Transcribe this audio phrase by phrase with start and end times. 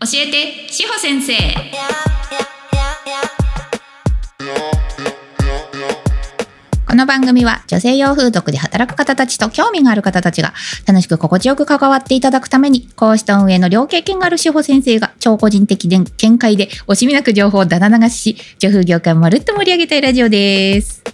[0.00, 1.34] 教えて志保先生
[6.88, 10.54] この番組は女性用風俗で働く方たちと興味がある方たちが
[10.86, 21.04] 楽しく心地よく関わっていただくために講師と運営の両経験がある志保先生が超個人的見解で惜しみなく情報をだだ流しし女風業界をまるっと盛り上げたいラジオです。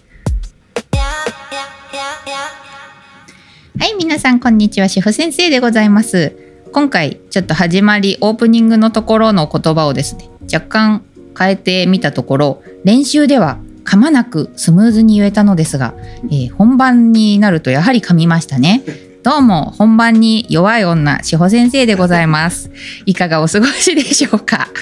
[3.77, 4.89] はい、皆さん、こんにちは。
[4.89, 6.44] 主婦先生でございます。
[6.75, 11.05] 今回、ちょっと始まり、オープニングのところの言葉をですね、若干
[11.39, 15.93] 変えてみたところ、練習では噛まなくスムーズに言えたのですが、
[16.25, 18.83] えー本番になるとやはり噛みましたね。
[19.23, 22.69] どうも、本番に弱い女、志保先生でございます。
[23.05, 24.67] いかがお過ごしでしょうか？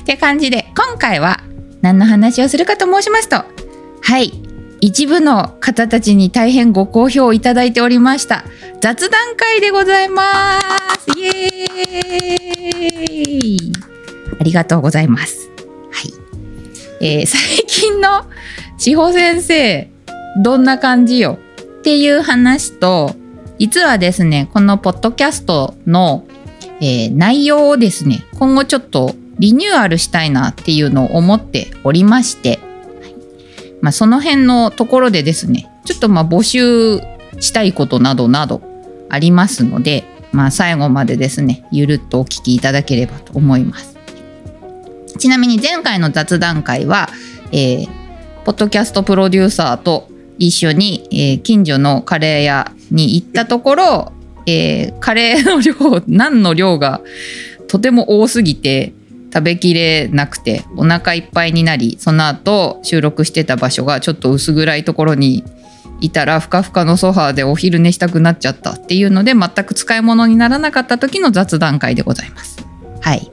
[0.00, 1.40] って感じで、今回は
[1.82, 3.44] 何の話をするかと申しますと、
[4.00, 4.32] はい、
[4.80, 8.44] 一部の方たちに大変ご好評いただいておりました。
[8.80, 10.60] 雑談会でございま
[10.98, 11.18] す。
[11.18, 13.72] イエーイ。
[14.40, 15.48] ありがとうございます。
[15.90, 16.12] はい、
[17.00, 18.24] えー最近の
[18.76, 19.90] 志保先生
[20.42, 21.38] どんな感じよ？
[21.80, 23.16] っていう話と
[23.58, 26.24] 実はですねこのポッドキャストの、
[26.80, 32.60] えー内容をですね今後ちょっとリニューアルしたいなっていうのを思っておりまして
[33.80, 37.00] まあ、その辺のところでですねちょっとまあ募集
[37.40, 38.60] したいことなどなど
[39.08, 43.96] ありますので、まあ、最後までですねゆるっとお聞きいただければと思います。
[45.18, 47.08] ちなみに前回の雑談会は、
[47.52, 47.98] えー
[48.44, 54.12] ポッドキャストプロデューサーと一緒に、えー近所のカレー屋に行ったところ、
[54.46, 57.02] えーカレーの量何の量が
[57.66, 58.94] とても多すぎて
[59.32, 65.44] 食べきれなくてお腹いっぱいになりその後収録してた場所がちょっと薄暗いところに
[66.00, 72.64] いたらふかふかのソファーでお昼寝したくなっちゃったっていうので全く使い物にならなかった時の雑談会でございます。
[73.00, 73.30] はい。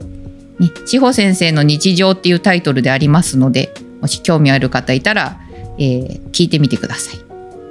[0.58, 5.40] ね、志保先生の日常っていうタイトルでありますのでもし興味ある方いたら、
[5.78, 7.20] えー聞いてみてください。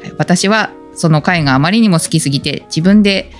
[0.01, 3.31] はい、私はその回があまりにも好きすぎて自分で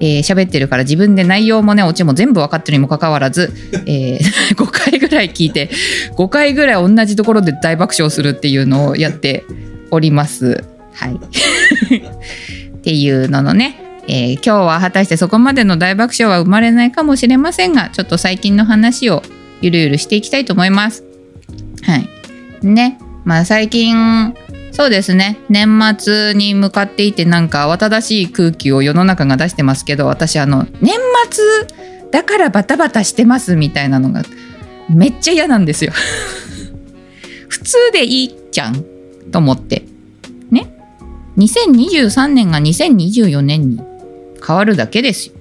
[0.00, 3.52] えー喋ってるから自分で内容もねオチも全部分かってるにもかかわらず、
[3.86, 4.18] えー
[4.56, 5.70] 5回ぐらい聞いて
[6.16, 9.44] 5回ぐらい同じところで大爆笑するっていうのをやって
[9.90, 10.64] おります。
[10.92, 11.14] はい、
[12.76, 19.22] っていうののね、えー今日は果たしてそこまでの大爆笑は生まれないかもしれませんがちょっと最近の話を
[19.60, 21.04] ゆるゆるしていきたいと思います。
[21.82, 22.08] はい、
[22.66, 24.34] ねまあ最近
[24.74, 30.94] そうですね年末に向かっていてなんか慌ただしい空気を世の中が出してますけど私あの年
[31.30, 34.22] 末だからバタバタしてますみたいなのが
[34.88, 35.92] めっちゃ嫌なんですよ。
[37.48, 38.84] 普通でいいじゃん
[39.32, 39.84] と思って
[40.50, 40.72] ね
[41.38, 43.80] ？2023年が2024年に
[44.46, 45.34] 変わるだけですよ。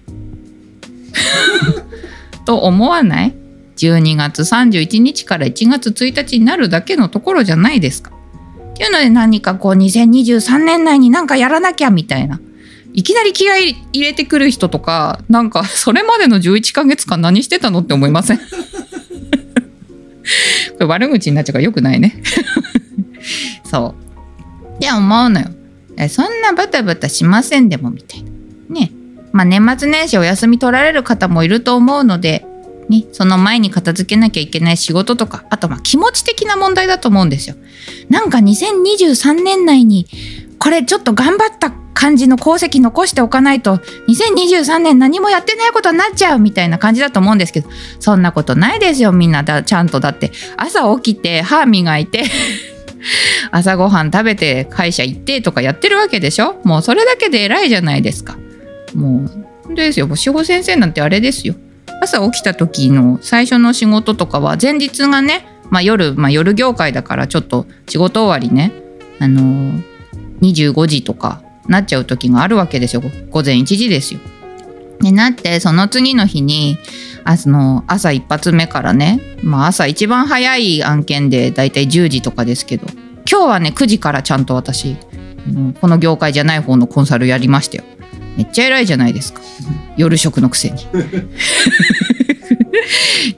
[2.45, 3.33] と思わない
[3.77, 8.11] ？12月31日から1月1日になるだけのところじゃないですか。
[8.73, 12.39] っていうので何かこう2023年内になんかやらなきゃみたいな。
[12.95, 18.37] いきなり気合い入れてくる人とかなんかそれまでの11ヶ月間何してたのって思いません？
[20.73, 22.21] これ悪口になっちゃうからよくないね。
[23.65, 24.75] そう。
[24.75, 25.47] って思うのよ。
[26.09, 28.29] そんなバタバタしませんでもみたいな。
[28.69, 28.91] ね。
[29.31, 32.45] まあ年末年始お休み取られる方もいると思うので
[32.93, 37.55] ね、その前に片付けなきゃいけない仕事とかあとまあ気持ち的な問題だと思うんですよ。
[38.09, 40.05] なんか2023年内に
[40.59, 43.77] これちょっと頑張った感じの功績残しておかないと
[44.07, 52.23] 2023年何もやってないことになっちゃうみたいな感じだと思うんですけどそんなことないですよみんなだちゃんとだって朝起きて歯磨いて
[53.51, 56.59] 朝ごはん食べて会社行ってとかやってるわけでしょ？
[56.63, 58.37] もうそれだけで偉いじゃないですか。
[58.95, 61.55] もう本当ですよ志保先生なんてあれですよ。
[62.03, 68.71] 朝起きた時の最初の仕事とかは前日がね、まあ、夜、まあ、夜業界だからちょっと仕事終わりね、
[69.19, 69.93] あのー
[70.43, 74.19] 25時とかなっちゃう時があるわけですよ午前1時ですよ。
[74.99, 76.77] でなってその次の日に
[77.25, 82.87] あその朝一発目からね、まあ、朝一番早い案件でだいたい10時とかですけど
[83.29, 84.95] 今日はね9時からちゃんと私
[85.81, 87.83] この業界じゃない方のコンサルやりましたよ。
[88.37, 89.41] めっちゃ偉いじゃないですか
[89.97, 90.85] 夜食のくせに。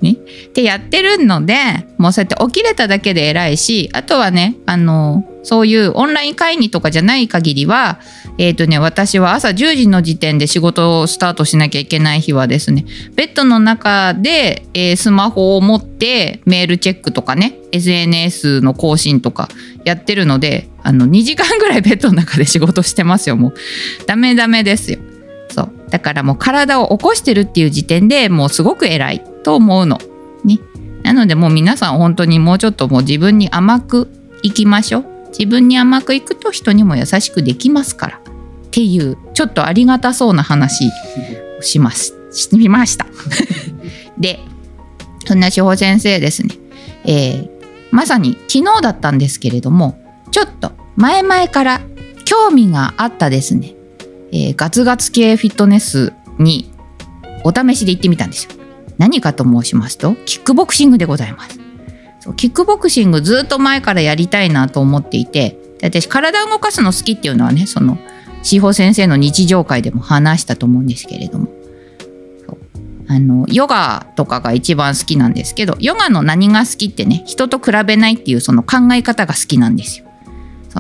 [0.02, 1.56] ね、ってやってるので
[1.98, 8.00] もうそうやって起きれただけで偉いしあとはねあのそういうオンライン会議とかじゃない限りは
[8.38, 12.86] えっ、とね私は朝10時の時点で仕事をスタートしなきゃいけない日はですね
[13.16, 19.50] ベッドの中で、えースマホを持ってメールチェックとかね SNS の更新とか
[19.84, 23.54] やってるのであの2時間ぐらいベッドの中で仕事してますよもう
[24.08, 25.00] ダメダメですよ
[25.50, 30.00] そうだからもう体を起こしてるっていう時点でもうすごく偉いと思うの。
[30.44, 30.60] ね。
[31.04, 34.10] なのでもう皆さん本当にもうちょっともう自分に甘く
[34.42, 35.15] いきましょう。
[35.38, 38.18] 自分に甘くいくと人にも優しくできますから。
[38.18, 40.88] っていうちょっとありがたそうな話
[41.60, 42.14] をします。
[42.32, 43.06] してみました。
[44.20, 44.40] で
[45.26, 46.56] そんな志保先生ですね、
[47.06, 47.50] えー、
[47.92, 49.98] まさに昨日だったんですけれども
[50.32, 51.82] ちょっと前々から
[52.26, 53.74] 興味があったですね、
[54.32, 56.72] えー、ガツガツ系フィットネスに
[57.44, 58.52] お試しで行ってみたんですよ。
[58.98, 61.60] 何かと申しますとキックボクシングでございます
[62.34, 67.98] キックボクシングずっと前からやりたいなと思っていて私体を動かすの好きっていうのはねその
[68.42, 71.48] 志保先生の日常会でも話したと思うんですけれども。
[73.08, 80.06] あのヨガとかが一番好きなんですけどヨガの何が好きってね人と比べないっていうその考え方が好きなんですよ。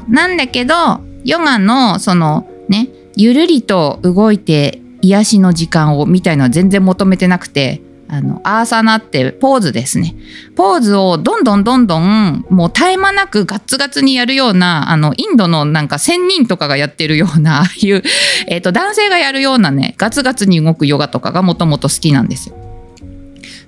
[0.09, 10.15] なんだけどヨガのそのねゆるりと動いて癒しの時間をみたいのは全然求めてなくてあのアーサナってポーズですね
[10.55, 18.03] ポーズをどんどんどんどんもう絶え間なくガッツガツにやるようなあのインドのなんか仙人とかがやってるようなああいう、
[18.47, 22.55] えーと、男性がやるようなねガツガツに動くヨガとかがもともと好きなんですよ。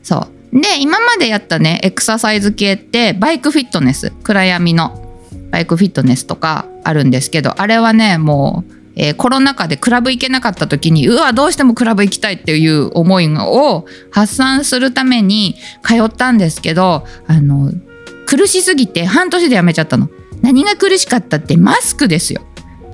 [0.04, 5.04] そうで今までやったねエクササイズ系ってバイクフィットネス暗闇の
[5.51, 17.71] バイクフィットネスとかあるんですけどあれはねもうえー、コロナ禍でクラブ行けなかった時にうわどうしてもクラブ行きたいっていう思いを発散するために通ったんですけどあの
[18.25, 20.09] 苦しすぎて半年でやめちゃったの。
[20.41, 22.41] 何が苦しかったってマスクですよ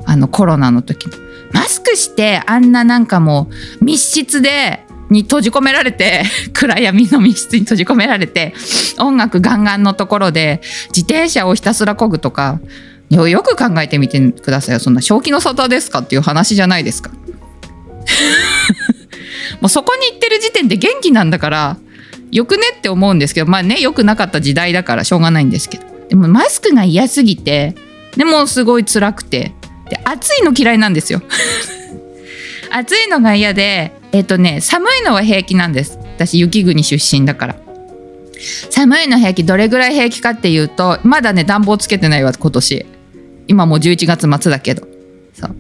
[0.05, 1.17] あのコロナの時の。
[1.51, 3.49] マスクしてあんななんかも
[3.81, 6.23] う密室でに閉じ込められて
[6.53, 8.53] 暗闇の密室に閉じ込められて
[8.97, 12.59] 音楽ガンガンのところで自転車をひたすらこぐとか
[13.13, 14.79] よよく考えてみてくださいよ。
[14.79, 17.11] そんな正気の沙汰ですかっていう話じゃないですか。
[19.61, 21.77] もうそこに行ってる時点で元気なんだから
[22.31, 25.83] よくねって思うんですけどまあねよくなかった時代だからしょうがないんですけど。
[26.09, 27.75] でもマスクが嫌すぎて
[28.17, 29.53] でもすごい辛くて
[29.89, 31.21] で暑いの嫌いなんですよ。
[32.71, 35.97] 暑いのが嫌でえっ、とね寒いのは平気なんです。
[36.15, 37.55] 私雪国出身だから。
[38.69, 42.85] 寒いの平気どれぐらい平気かっていうとまだね暖房つけてないわ今年。
[43.47, 44.87] 今もう11月末だけど。
[45.33, 45.55] そう。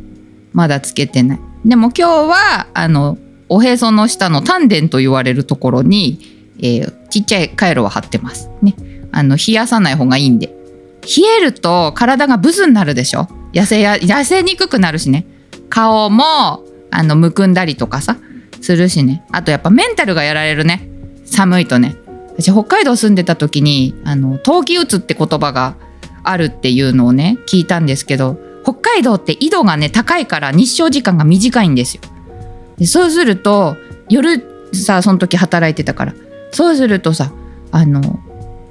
[0.53, 1.39] まだつけてない。
[1.65, 3.17] でも今日はあの
[3.49, 6.19] おへその下の丹田と言われるところに、
[6.59, 8.49] えー、ちっちゃいカイロは貼ってます。
[8.61, 8.75] ね。
[9.11, 10.47] あの冷やさない方がいいんで。
[11.03, 13.27] 冷えると体がブスになるでしょ。
[13.53, 15.25] 痩せや痩せにくくなるしね。
[15.69, 16.23] 顔も
[16.91, 18.17] あのむくんだりとかさ
[18.61, 19.25] するしね。
[19.31, 20.89] あとやっぱメンタルがやられるね。
[21.25, 21.95] 寒いとね。
[22.37, 25.75] 私北海道住んでた時にあの冬季うつって言葉が
[26.23, 32.01] あるっていうのをね聞いたんですけど北海道って緯度がね高いから日照時間が短いんですよ。
[32.77, 33.77] でそうすると
[34.09, 34.43] 夜
[34.73, 36.13] さその時働いてたから
[36.51, 37.31] そうするとさ
[37.71, 38.19] あの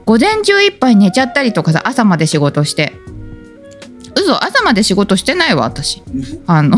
[0.05, 2.93] 午前中いっぱい寝ちゃったりとかさ朝まで仕事して
[4.15, 6.03] 嘘朝まで仕事してないわ私
[6.47, 6.77] あの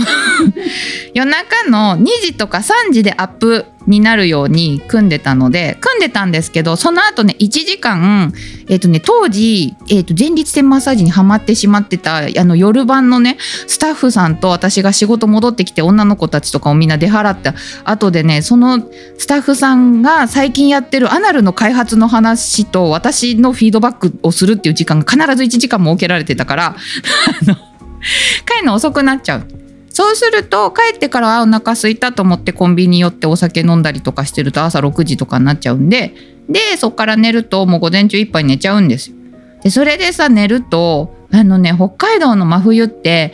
[1.14, 8.32] 夜中の2時とか3時でアップになるように組んでたので組んでたんですけどその後ね1時間、
[8.68, 13.36] えーとね、当時、えーと、前立腺マッサージにはまってしまってたあの夜晩のね
[13.66, 17.54] スタッフさんと私が仕事戻ってきて女の子たちとかをみんな出払った
[17.84, 18.78] 後でねその
[19.18, 26.76] スタッフさんが最近やってるアナルの開発の話と私のフィードバックをするっていう時間が必ず1時間設けられてたから
[28.46, 29.63] 帰るの遅くなっちゃう。
[29.94, 36.12] そうすると帰ってからあお腹空いたと思ってコンビニ寄ってお酒飲んだりとかしてると朝6時とかになっちゃうんで
[36.48, 39.16] でそっから寝るともう午前中いっぱい寝ちゃうんですよ。
[39.62, 43.32] でそれでさ寝るとあのね北海道の真冬って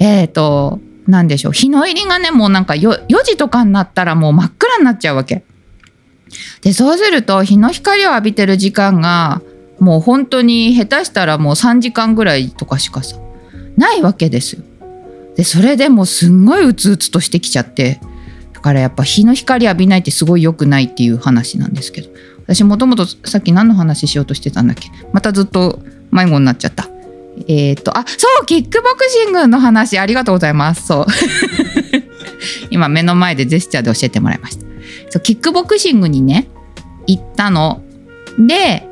[0.00, 5.44] えっ、ー、と何でしょう日の入りがねもうなんか 4, 4時とかになったらもう真っ暗になっちゃうわけ。
[6.60, 9.40] でそうすると日の光を浴びてる時間が
[9.80, 13.16] もう本当に下手したらもう3時間ぐらいとかしかさ
[13.78, 14.62] ないわけですよ。
[15.36, 18.00] でそれでもうすんごいうつうつとしてきちゃって
[18.52, 22.10] だからやっぱ日の光浴びないってすごい良くないっていう話なんですけど。
[22.46, 24.90] 私もともとさっき何の話しようとしてたんだっけ？
[25.12, 26.88] またずっと迷子になっちゃった。
[27.48, 30.86] えっ、ー、とあそうキックボクシングの話ありがとうございます。
[30.86, 31.06] そう。
[32.70, 34.66] 今目の前でジェスチャーで教えてもらいました。
[35.10, 36.48] そうキックボクシングにね
[37.06, 37.82] 行ったの。
[38.38, 38.86] で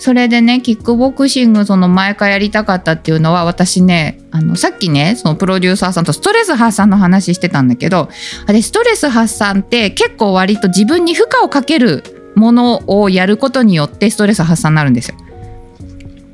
[0.00, 8.08] それでねキックボクシングその前からやりたかったっていうのは私ねあのさっきねそのプロデューサーさんとストレス発散の話してたんだけど
[8.46, 15.16] あれストレス発散って結構割と自分に負荷をかけるものをやることによってストレス発散になるんですよ。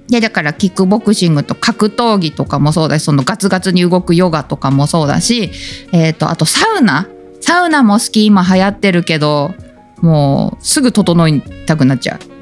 [0.06, 5.50] でだからキックボクシングと格闘技とかもそうだしそのガツガツに動くヨガとかもそうだし、
[5.92, 7.08] えーと、あとサウナ
[7.40, 9.52] サウナも好き今流行ってるけど
[10.02, 12.35] もうすぐ整いたくなっちゃう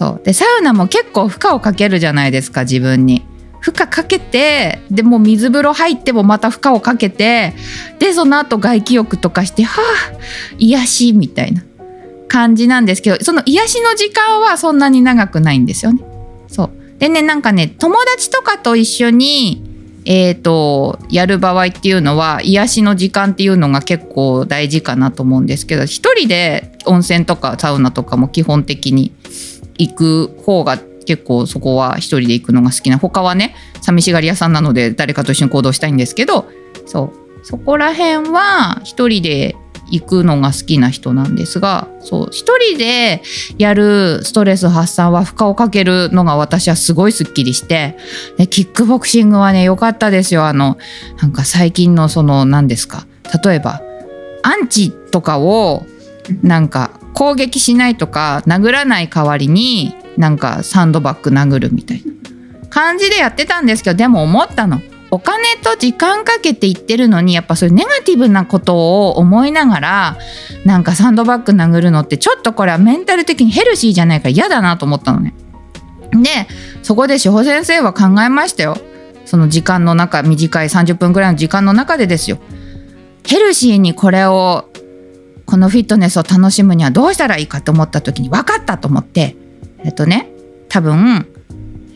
[0.00, 0.20] そう。
[0.24, 3.22] でサウナも結構負荷をかけるじゃないですか自分に。
[3.60, 7.52] 負荷かけてでも水風呂入ってもまた負荷をかけて
[7.98, 10.18] でその後外気浴とかしてはあ
[10.56, 11.62] 癒しみたいな
[12.26, 16.02] 感じなんですけどその癒しの時間はそんなに長くないんですよね。
[16.48, 16.70] そう。
[16.98, 19.66] でねなんかね友達とかと一緒に
[20.06, 29.12] えーと、やる場合っていうのは癒しの時間っていうのが結構大事かなと思うんですけど一人で温泉とかサウナとかも基本的に
[29.80, 32.98] 行く方が結構そこは一人で行くのが好きな。
[32.98, 36.48] 他はね寂しがり屋さんなので誰かと一緒に行動したいんですけど
[36.86, 37.20] そう。
[37.42, 39.56] そこら辺は一人で
[39.90, 42.28] 行くのが好きな人なんですがそう。
[42.30, 43.22] 一人で
[43.58, 47.96] やるストレス発散は負荷をかけるのが私はすごいすっきりして
[48.36, 50.44] でキックボクシングはね良かったですよ。
[50.44, 50.76] あの
[51.20, 53.06] なんか最近のその何ですか。
[53.42, 53.80] 例えば
[54.42, 55.86] アンチとかを
[56.42, 62.14] なんか攻撃しないとか殴らない代わりになんかサンドバッグ殴るみたいな
[62.70, 70.16] 感じでやってたんですけどでも思ったのお金と時間かけて言ってるのにやっぱそういうネガティブなことを思いながら
[70.64, 75.34] なんかサンドバッグ殴るのってちょっとこれはメンタル的にヘルシーじゃないから嫌だなと思ったのね。
[76.12, 76.48] で
[76.82, 78.78] そこで志保先生は考えましたよ。
[79.26, 82.38] その時間の中短い30分ぐらいの時間の中でですよ。
[83.26, 84.69] ヘルシーにこれを
[85.50, 89.34] このフィットネスを楽しむにはどうしたらいいかと思った時に分かったと思って
[89.84, 90.30] えっとね
[90.68, 91.26] 多分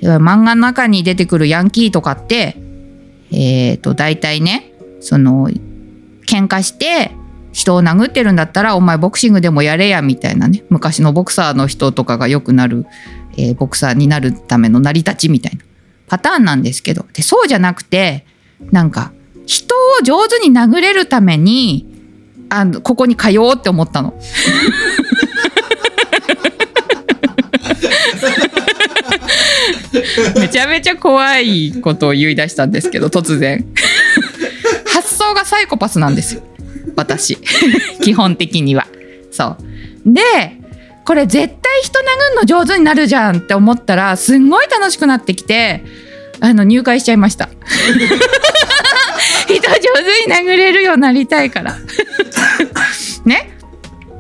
[0.03, 2.57] 漫画の中に出てくるヤンキーとかって
[3.31, 5.49] えっ、ー、と大体ねその
[6.27, 7.13] 喧嘩して
[7.53, 12.87] 人を殴ってるんだったらお前ボクシングでもやれやみたいなね昔のボクサーの人とかがよくなる、
[13.37, 15.65] えー、ボクサーになるための成り立ちみたいな
[16.09, 17.07] パターンなんですけど。
[17.13, 18.27] でそうじゃなくて
[18.73, 19.13] なんか
[19.47, 21.94] 人を上手に殴れるために
[22.57, 24.15] あのここに通おうって思ったの。
[30.37, 33.65] めちゃめちゃ怖いことを言い出したんですけど突然。
[34.87, 36.43] 発想がサイコパスなんですよ。
[36.97, 37.37] 私。
[38.03, 38.87] 基本的には。
[39.33, 39.57] そ
[40.07, 40.13] う。
[40.13, 40.21] で
[41.05, 45.83] これ絶対人殴るの上手になるじゃんって思ったらすんごい楽しくなってきて
[46.41, 47.49] あの入会しちゃいました。
[49.47, 51.75] 人上手に殴れるようになりたいから。
[51.75, 51.79] ね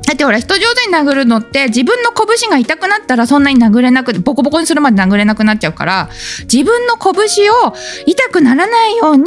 [0.06, 6.08] だってほら人上手に殴るのって自分の拳が痛くなったらそんなに殴れなくボコボコにするまで殴れなくなっちゃうから
[6.42, 7.74] 自分の拳を
[8.06, 9.24] 痛くならないように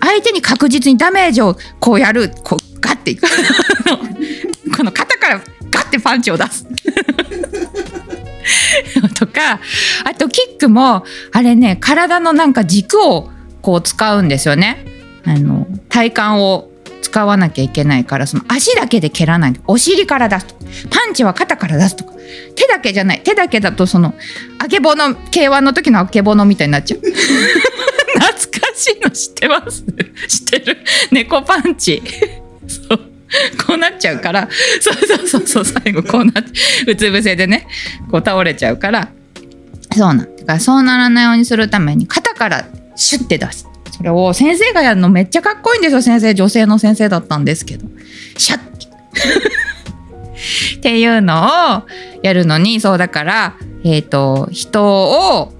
[0.00, 3.26] 相手に確実にダメージをこうやるこうガッていく。
[4.76, 5.40] この肩から
[5.70, 6.66] ガッてパンチを出す。
[9.18, 9.60] とか
[10.04, 13.30] あとキックもあれね体のなんか軸を
[13.62, 14.84] こう使うんですよね。
[15.24, 16.70] あの体幹を。
[17.06, 19.60] 使わなきゃいけないからその足だけで蹴らない。
[19.68, 20.54] お尻から出すと。
[20.90, 22.12] パンチは肩から出すとか。
[22.56, 23.22] 手だけじゃない。
[23.22, 24.14] 手だけだとその
[24.58, 27.00] あけぼの K1 の時のあけぼのみたいになっちゃう。
[27.06, 29.84] 懐かしいの知ってます？
[30.28, 30.78] 知ってる？
[31.12, 32.02] 猫パンチ。
[32.66, 32.98] そう。
[33.66, 34.48] こうなっちゃうから。
[34.80, 35.64] そうそうそうそう。
[35.64, 36.50] 最後こうなって
[36.90, 37.68] うつ伏せでね
[38.10, 39.08] こう倒れちゃうから。
[39.92, 40.24] そうなんだ。
[40.44, 43.65] からそうならないようにするために肩からシュッて出す。
[43.96, 47.86] それを先生がやるのめっちゃかっこいいんですよ先生女性の先生だったんですけど
[48.36, 48.66] シャッ
[50.78, 51.82] っていうのを
[52.22, 55.52] やるのにそうだからえっ、ー、と人を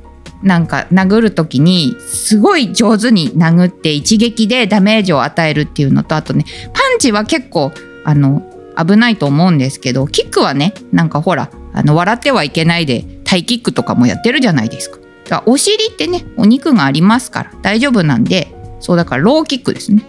[0.42, 7.72] なんか殴る時にすごい上手に殴って一撃でダメージを与えるっていうのとあとねパンチは結構
[8.04, 8.42] あの
[8.76, 14.98] 危ないと思うんですけどキックはねなんかほらあの笑ってはいけないでタイキックとかもやってるじゃないですか。
[15.46, 20.02] お尻ってねお肉がありますから大丈夫なんでそうだからローキックですね。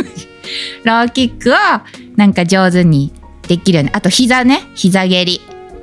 [0.84, 1.54] ローキックを
[2.16, 3.12] なんか上手に
[3.48, 5.40] できるようにあと膝ね膝蹴り。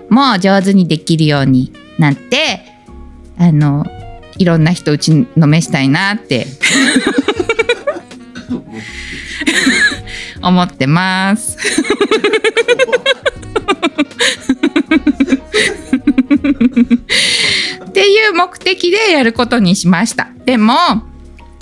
[0.10, 2.62] も上手にできるようになって
[3.38, 3.86] あの
[4.38, 6.48] いろんな人打ちのめしたいなって。
[10.44, 11.56] 思ってます
[18.02, 20.32] っていう目的でやることにしました。
[20.46, 20.74] でも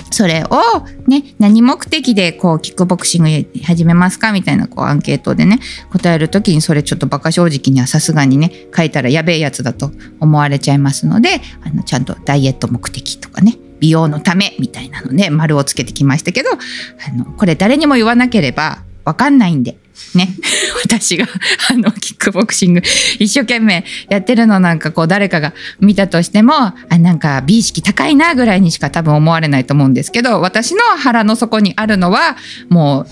[0.09, 5.59] それをね何目的でこうキックボクシング始めますかみたいなこうアンケートでね
[5.91, 9.91] 答える時にそれちょっとバカ正直にはさすがにね書いたらやべえやつだと
[10.21, 19.77] 思われちゃいますのであのちゃんとダイエット目的とかね美容のためみたいなので丸をつけてきましたけどあのこれ誰にも言わなければ分かんないんで
[20.15, 20.29] ね。
[20.83, 21.25] 私が
[21.69, 22.81] あのキックボクシング
[23.19, 32.37] 一生懸命やってるのなんかこう誰かが見たとしてもあなんか美意識高いなぐらいにしか多分思われないと思うんですけど私の腹の底にあるのは
[32.69, 33.05] も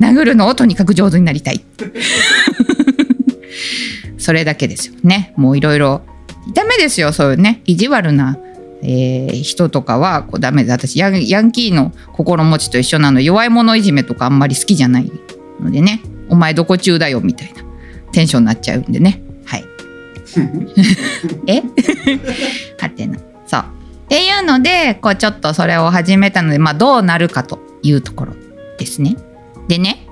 [0.00, 1.64] う殴るのをとにかく上手になりたい。
[4.18, 4.94] それだけですよ。
[5.04, 5.34] ね。
[5.36, 6.02] もういろいろ。
[6.54, 7.12] ダメですよ。
[7.12, 8.38] そういうね意地悪な
[8.86, 15.10] えー、人とかはこうダメで私ヤンキーの心持ちと一緒なの弱い者いじめとかあんまり好きじゃない
[15.60, 16.02] のでね。
[16.34, 17.62] お前どこ中だよみたいな。
[18.10, 19.22] テンションになっちゃうんでね。
[19.44, 19.64] はい。
[21.46, 21.62] え？
[22.80, 23.18] はてな。
[23.46, 23.60] そう。
[23.60, 28.32] っていうのでこうちょっとそれを始めたので、まあ、どうなるかというところ
[28.78, 29.16] ですね。
[29.68, 30.08] でね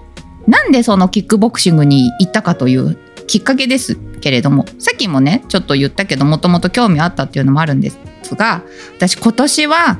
[0.47, 7.99] なんでそのキックボクシングに行ったかというきっかけですけれどもさっきもねちょっと言ったけどもともと興味あったっていうのもあるんです
[8.35, 8.62] が
[8.97, 9.99] 私今年は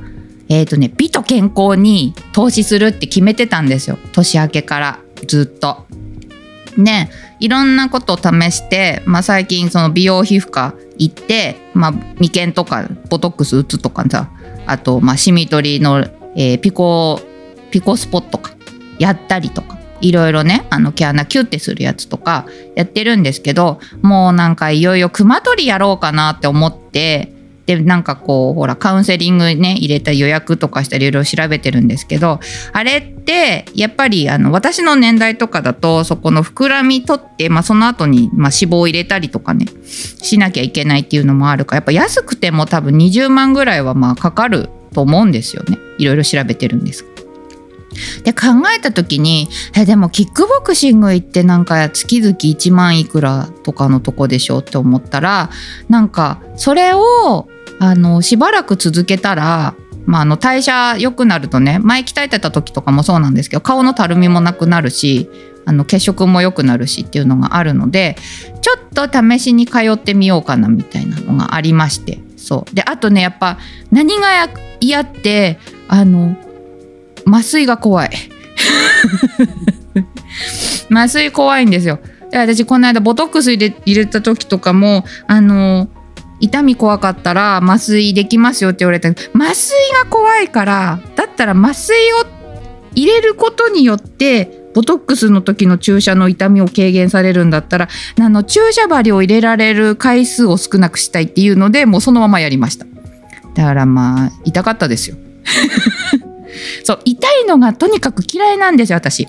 [0.49, 3.99] えっ、ー、とね美と健康に投資するって決めてたんですよ。
[4.13, 5.87] 年明けからずっと。
[6.77, 7.11] ね
[7.41, 14.31] いろんなことを試して、まあ、最近その美容皮膚科行って、まあ、眉間とかボトックス打つとかさ
[14.67, 16.01] あと、まあ、シミ取りの、
[16.37, 17.21] えー、ピコ
[17.71, 18.53] ピコスポットか
[18.99, 27.33] やったりとかいろいろねあの毛穴キュッてするやつとかやってるんですけどもうなんかいよいよ熊取りやろうかなって思って
[27.67, 32.41] でなんかこうほらカウンセリングね入れた予約とかしていろいろ調べてるんですけど
[32.73, 45.79] あれってやっぱりあの私の年代とかだとそこの膨らみ取って、まあ、その後にまあ脂肪を入れたりとかねしなきゃいけないっていうのもあるからやっぱ安くても多分20万ぐらいはまあかかると思うんですよね。
[45.99, 47.07] いろいろ調べてるんです。
[48.25, 55.51] で考えた時にえでもキックボクシング行ってなんか月々1万いくらとかのとこでしょって思ったら
[55.89, 57.49] なんかそれを
[57.83, 59.75] あのしばらく続けたら
[60.05, 65.31] まあ、あの代謝良くなるとね前鍛えてた時とかもそうなんですけど顔のたるみもなくなるし
[65.65, 68.17] あの血色も良くなるしっていうのがあるので
[68.61, 72.75] ちょっと試しに通ってみようかなみたいなのがありましてそう。
[72.75, 73.59] であとねやっぱ
[73.93, 74.49] 何が
[74.81, 76.37] 嫌ってあの
[77.27, 78.11] 麻酔が怖い。
[80.91, 82.01] 麻酔怖いんですよ。
[82.33, 85.89] で私この間ボトックス入れ入れた時とかもあの
[86.43, 89.75] 痛み怖かったら麻酔できますよって言われた麻酔
[90.05, 92.17] が怖いからだったら麻酔を
[92.95, 97.89] 入れることによってボトックスの時の注射の痛みを軽減されるんだったら
[98.21, 102.87] あの注射針を入れられる回数を少なくしたいっていうのでもうそのままやりました。
[103.55, 105.17] だからまあ痛かったですよ。
[106.85, 109.29] そう痛いのがとにかく嫌いなんですよ私。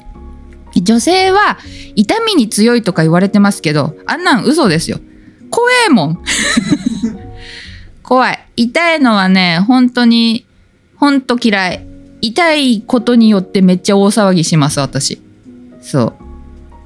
[0.75, 1.59] 女性は
[1.95, 4.99] 痛みに強いとか言われてますけどあんなん嘘ですよ。
[5.49, 6.23] 怖えもん。
[8.03, 8.47] 怖い。
[8.55, 10.45] 痛いのはね本当に
[10.97, 11.87] 本当嫌い。
[12.21, 15.21] 痛いことによってめっちゃ大騒ぎします私。
[15.81, 16.13] そ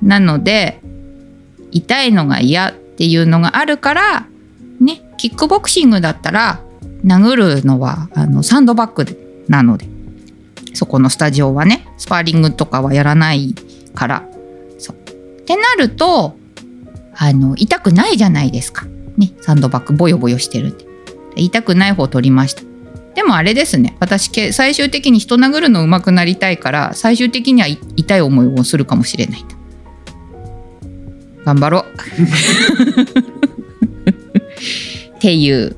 [0.01, 0.05] う。
[0.05, 0.79] なので
[1.71, 4.27] 痛いのが嫌っていうのがあるから
[4.79, 6.61] ねキックボクシングだったら
[7.03, 9.87] 殴るのはあのサンドバッグなので。
[10.73, 13.55] そこのスタジオはねスパーリングとかはやらない
[13.95, 14.23] から。
[14.77, 14.95] そう。
[14.95, 16.37] ってなると
[17.15, 18.85] あの痛くないじゃないですか。
[19.17, 20.85] ねサンドバッグボヨボヨしてるんで
[21.37, 22.63] 痛くない方取りました
[23.15, 29.45] でもあれですね私最終的に人殴るの上手くなりたいから最終的には痛い思いをするかもしれない
[31.43, 31.85] 頑張ろう
[35.17, 35.75] っていう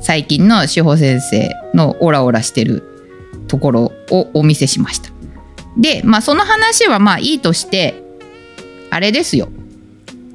[0.00, 2.82] 最近の志保先生のオラオラしてる
[3.46, 5.10] ところをお見せしました。
[5.76, 7.94] で、まあ、その話はまあいいとして
[8.90, 9.48] あれですよ。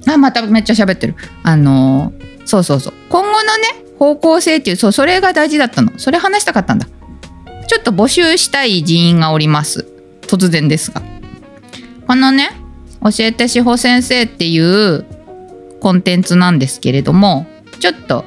[0.08, 1.16] あまためっちゃ喋ってる。
[1.44, 2.14] あの、
[2.46, 6.88] そうそうそう今後のね方向性っていうそうそれが大事だったのそれ話したかったんだ。
[7.68, 9.88] ちょっと募集したい人員がおります。
[10.22, 11.02] 突然ですが。
[12.06, 12.50] このね
[13.02, 15.06] 教えて志保先生っていう
[15.80, 17.46] コンテンツなんですけれども
[17.80, 18.26] ちょっと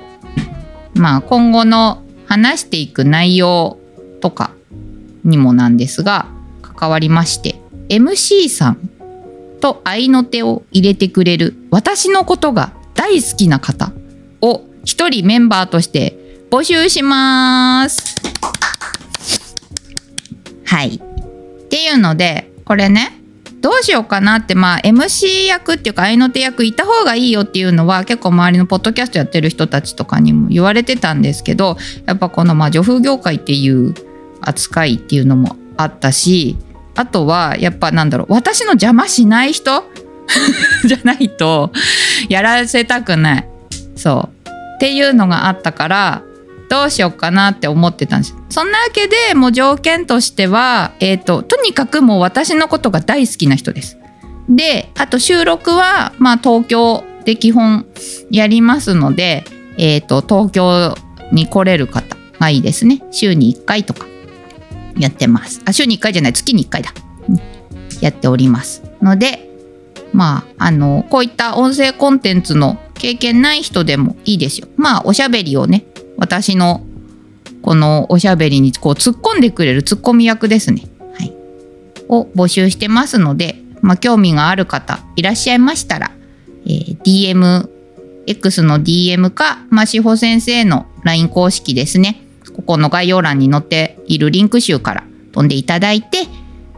[0.95, 3.79] まあ今後の話していく内容
[4.21, 4.51] とか
[5.25, 6.27] にもなんですが
[6.63, 7.57] 関わりまして
[7.89, 8.91] MC さん
[9.61, 13.93] と合いの手を入れてくれる私のことが大好きな方
[14.41, 16.17] を一人メンバーとして
[16.51, 18.17] 募集します。
[20.65, 20.97] はい。
[20.97, 23.21] っていうのでこれね
[23.61, 33.95] どうしようかなってまあ MC 役っていうか合いの手役いた方がいいよっていうのは結構周りのポッドキャストやってる人たちとかにも言われてたんですけどやっぱこのまあ女風業界っていう
[34.41, 36.57] 扱いっていうのもあったし
[36.95, 39.83] あとはやっぱなんだろう私の邪魔しない人？
[40.87, 41.73] じゃないと
[42.29, 43.49] やらせたくない
[43.97, 44.36] そう
[44.77, 46.23] っていうのがあったから
[46.69, 48.35] どうしようかなって思ってたんです。
[48.49, 53.99] そんなわけでもう条件としては、えーと、とにかくもう私のことが大好きな人です。
[54.49, 57.87] であと収録は、まあ、東京で基本
[58.31, 59.45] やりますので、
[59.79, 60.95] えーと、東京
[61.33, 63.03] に来れる方がいいですね。
[63.11, 64.07] 週に1回とか
[64.99, 65.63] やってます。
[65.65, 66.93] あ週に1回じゃない月に1回だ、
[67.29, 67.41] うん、
[68.01, 69.51] やっておりますので
[70.13, 74.69] まああのこういった音声コンテンツの経験ない人でもいいですよ。
[74.77, 75.85] まあおしゃべりをね
[76.17, 76.85] 私の
[77.63, 80.83] このおしゃべりにこう突っ込んでくれるツッコミ役ですね、
[81.19, 81.35] はい、
[82.09, 86.13] を募集してますので、まあ、興味がある方いらっしゃいましたら、
[86.65, 87.69] えー、DM
[88.27, 92.23] X の DM か、まあ、志保先生の LINE 公式ですね。
[92.55, 96.27] ここの概要欄に載っているリンク集から飛んでいただいて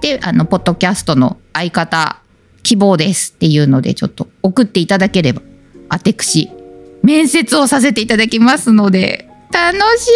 [0.00, 2.20] であのポッドキャストの相方
[2.62, 5.40] 希望ですっていうのでちょっと送っていただければ
[5.88, 6.51] あてくし
[7.03, 10.11] 面接をさせていただきますので楽し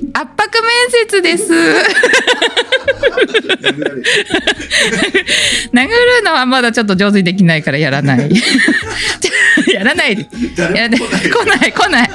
[0.00, 0.10] み。
[0.14, 1.52] 圧迫面接です。
[5.72, 6.22] 殴る。
[6.24, 8.30] のはまだちょっと上手にできないからやらない。
[9.72, 10.16] やらない。
[10.16, 10.24] で
[10.74, 10.98] や来
[11.44, 12.10] ない来ない。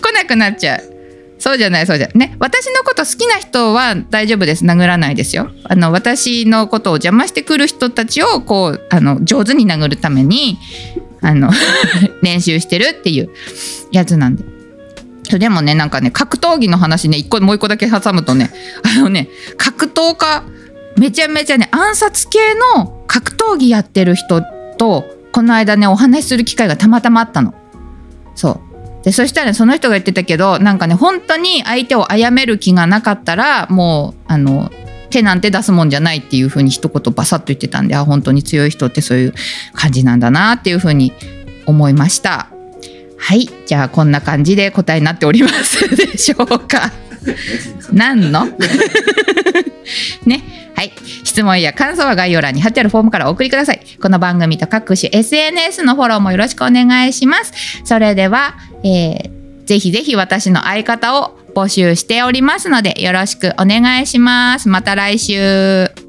[0.00, 0.92] 来なくなっちゃう。
[1.38, 4.64] そうじゃないそうじゃね私のこと好きな人は大丈夫です。
[4.64, 5.50] 殴らないですよ。
[5.64, 10.58] あの私のことを邪魔してくる人たちをこうあの上手に殴るために
[11.22, 11.50] あの
[12.22, 13.30] 練習してるっていう
[13.90, 14.44] やつなんで
[15.38, 18.50] でもねなんかね格闘技の話ね一個もう一個だけ挟むとね
[18.82, 20.42] あのね格闘家
[20.98, 22.38] めちゃめちゃね暗殺系
[22.76, 24.42] の格闘技やってる人
[24.78, 27.54] とこの間ねお話しする機会がたまたまあったの。
[28.34, 28.72] そう
[29.04, 34.70] でそしたら、その人が言ってたけどなんかね本当に相手を殺める気がなかったらもうあの
[35.12, 39.34] 手なんて出すもんじゃないっていう風に一言バサッと言ってたんであ本当に強い人ってそういう
[39.72, 41.12] 感じなんだなっていう風に
[41.66, 42.48] 思いました。
[43.18, 43.48] はい。
[43.66, 46.90] じゃあこんな感じで答えになっておりますでしょうか。
[47.92, 48.46] 何の？
[50.26, 50.72] ね。
[50.74, 50.92] はい。
[51.22, 53.80] 質問や感想は概要欄に貼ってあるフォームからお送りください。
[54.00, 57.52] この番組と各種 SNS のフォローもよろしくお願いします。
[57.84, 59.30] それでは、えー、
[59.66, 64.68] ぜひぜひ私の相方を募集しておりますのでよろしくお願いします。
[64.68, 66.01] また来週。